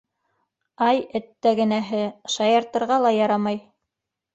Ай 0.85 1.01
әттәгенәһе... 1.21 2.03
шаяртырға 2.39 3.03
ла 3.09 3.17
ярамай. 3.23 3.67